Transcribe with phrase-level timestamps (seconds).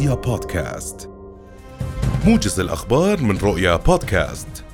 [0.00, 1.10] رؤيا بودكاست.
[2.26, 4.64] موجز الأخبار من رؤيا بودكاست.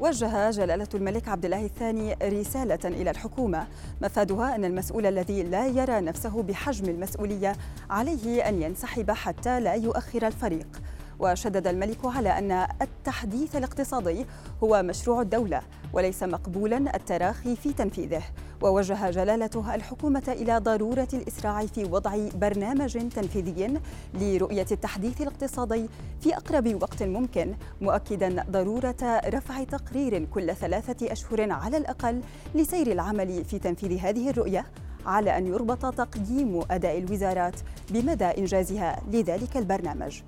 [0.00, 3.66] وجه جلالة الملك عبد الله الثاني رسالة إلى الحكومة
[4.02, 7.56] مفادها أن المسؤول الذي لا يرى نفسه بحجم المسؤولية
[7.90, 10.82] عليه أن ينسحب حتى لا يؤخر الفريق.
[11.18, 14.26] وشدد الملك على أن التحديث الاقتصادي
[14.64, 15.62] هو مشروع الدولة
[15.92, 18.22] وليس مقبولا التراخي في تنفيذه.
[18.62, 23.80] ووجه جلالته الحكومة إلى ضرورة الإسراع في وضع برنامج تنفيذي
[24.14, 25.88] لرؤية التحديث الاقتصادي
[26.20, 32.20] في أقرب وقت ممكن مؤكدا ضرورة رفع تقرير كل ثلاثة أشهر على الأقل
[32.54, 34.66] لسير العمل في تنفيذ هذه الرؤية
[35.06, 37.54] على أن يربط تقييم أداء الوزارات
[37.90, 40.20] بمدى إنجازها لذلك البرنامج.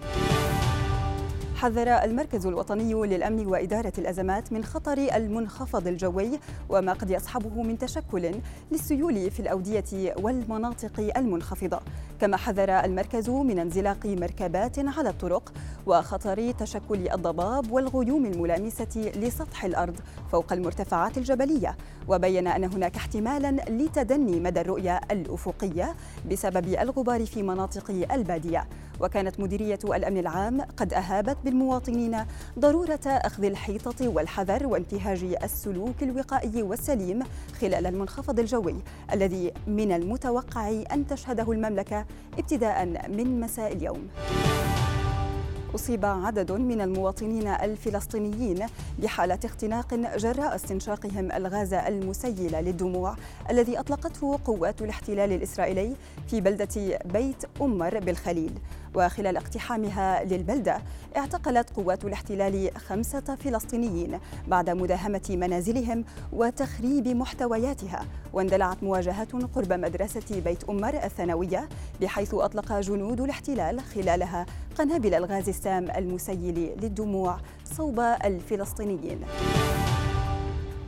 [1.62, 8.34] حذر المركز الوطني للأمن وإدارة الأزمات من خطر المنخفض الجوي وما قد يصحبه من تشكل
[8.72, 11.80] للسيول في الأودية والمناطق المنخفضة.
[12.20, 15.52] كما حذر المركز من انزلاق مركبات على الطرق
[15.86, 19.96] وخطر تشكل الضباب والغيوم الملامسة لسطح الأرض
[20.32, 21.76] فوق المرتفعات الجبلية.
[22.08, 25.94] وبين أن هناك احتمالا لتدني مدى الرؤية الأفقية
[26.30, 28.68] بسبب الغبار في مناطق البادية.
[29.00, 32.16] وكانت مديرية الأمن العام قد أهابت بالمواطنين
[32.58, 37.22] ضرورة أخذ الحيطة والحذر وانتهاج السلوك الوقائي والسليم
[37.60, 38.74] خلال المنخفض الجوي
[39.12, 42.04] الذي من المتوقع أن تشهده المملكة
[42.38, 44.08] ابتداء من مساء اليوم.
[45.74, 48.66] أصيب عدد من المواطنين الفلسطينيين
[48.98, 53.16] بحالة اختناق جراء استنشاقهم الغاز المسيل للدموع
[53.50, 55.96] الذي أطلقته قوات الاحتلال الإسرائيلي
[56.28, 58.52] في بلدة بيت أمر بالخليل
[58.94, 60.78] وخلال اقتحامها للبلدة
[61.16, 64.18] اعتقلت قوات الاحتلال خمسة فلسطينيين
[64.48, 71.68] بعد مداهمة منازلهم وتخريب محتوياتها واندلعت مواجهات قرب مدرسة بيت أمر الثانوية
[72.00, 74.46] بحيث أطلق جنود الاحتلال خلالها
[74.78, 79.20] قنابل الغاز السام المسيل للدموع صوب الفلسطينيين.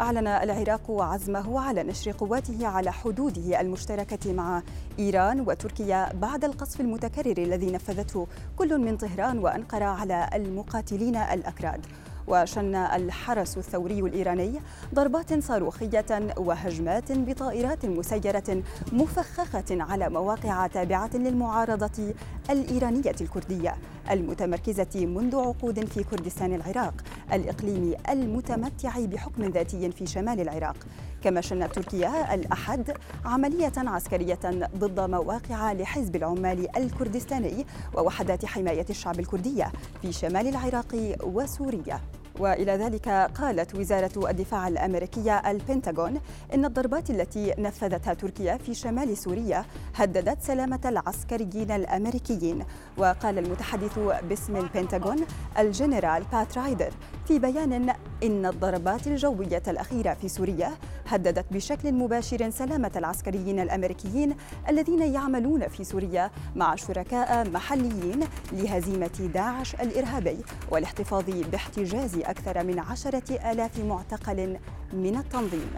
[0.00, 4.62] أعلن العراق عزمه على نشر قواته على حدوده المشتركة مع
[4.99, 11.87] إيران وتركيا بعد القصف المتكرر الذي نفذته كل من طهران وأنقرة على المقاتلين الأكراد.
[12.28, 14.60] وشن الحرس الثوري الإيراني
[14.94, 18.62] ضربات صاروخية وهجمات بطائرات مسيرة
[18.93, 22.15] مفخخة على مواقع تابعة للمعارضة
[22.50, 23.76] الإيرانية الكردية.
[24.10, 26.94] المتمركزة منذ عقود في كردستان العراق
[27.32, 30.76] الإقليم المتمتع بحكم ذاتي في شمال العراق.
[31.22, 39.72] كما شنت تركيا الأحد عملية عسكرية ضد مواقع لحزب العمال الكردستاني ووحدات حماية الشعب الكردية
[40.03, 42.00] في شمال العراق وسوريا.
[42.40, 46.20] وإلى ذلك قالت وزارة الدفاع الأمريكية البنتاغون
[46.54, 49.64] إن الضربات التي نفذتها تركيا في شمال سوريا
[49.94, 52.64] هددت سلامة العسكريين الأمريكيين.
[52.96, 55.18] وقال المتحدث باسم البنتاغون
[55.58, 56.92] الجنرال بات رايدر
[57.28, 60.70] في بيان إن الضربات الجوية الأخيرة في سوريا
[61.06, 64.36] هددت بشكل مباشر سلامة العسكريين الأمريكيين
[64.68, 68.20] الذين يعملون في سوريا مع شركاء محليين
[68.52, 70.36] لهزيمة داعش الإرهابي
[70.70, 74.56] والاحتفاظ باحتجاز أكثر من عشرة آلاف معتقل
[74.92, 75.70] من التنظيم.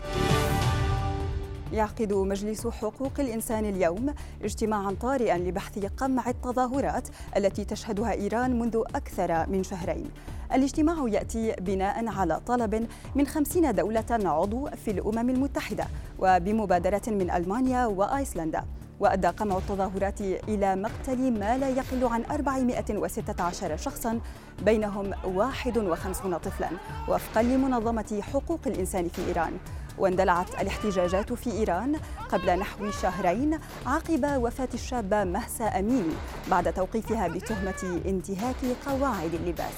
[1.72, 9.46] يعقد مجلس حقوق الإنسان اليوم اجتماعا طارئا لبحث قمع التظاهرات التي تشهدها إيران منذ أكثر
[9.48, 10.10] من شهرين.
[10.52, 15.84] الاجتماع يأتي بناء على طلب من خمسين دولة عضو في الأمم المتحدة
[16.18, 18.64] وبمبادرة من ألمانيا وآيسلندا.
[19.00, 24.20] وأدى قمع التظاهرات إلى مقتل ما لا يقل عن 416 شخصا
[24.64, 26.68] بينهم 51 طفلا
[27.08, 29.52] وفقا لمنظمة حقوق الإنسان في إيران.
[29.98, 31.96] واندلعت الاحتجاجات في إيران
[32.28, 36.14] قبل نحو شهرين عقب وفاة الشابة مهسا أميني
[36.50, 38.56] بعد توقيفها بتهمة انتهاك
[38.86, 39.74] قواعد اللباس.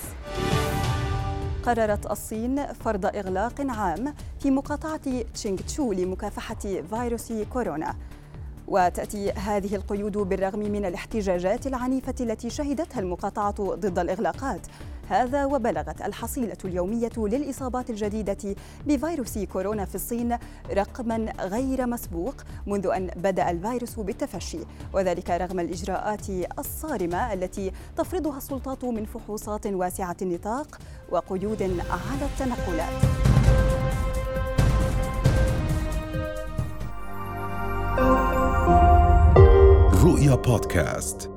[1.62, 7.94] قررت الصين فرض إغلاق عام في مقاطعة تشينغ تشو لمكافحة فيروس كورونا.
[8.68, 14.66] وتأتي هذه القيود بالرغم من الاحتجاجات العنيفة التي شهدتها المقاطعة ضد الإغلاقات.
[15.08, 18.56] هذا وبلغت الحصيلة اليومية للإصابات الجديدة
[18.86, 20.38] بفيروس كورونا في الصين
[20.72, 22.34] رقما غير مسبوق
[22.66, 24.58] منذ أن بدأ الفيروس بالتفشي.
[24.92, 30.78] وذلك رغم الإجراءات الصارمة التي تفرضها السلطات من فحوصات واسعة النطاق
[31.10, 32.92] وقيود على التنقلات.
[40.04, 41.27] رؤيا بودكاست.